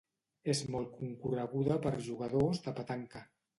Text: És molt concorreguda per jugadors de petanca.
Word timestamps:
És 0.53 0.61
molt 0.75 0.95
concorreguda 1.01 1.79
per 1.85 1.93
jugadors 2.09 2.65
de 2.67 2.77
petanca. 2.83 3.25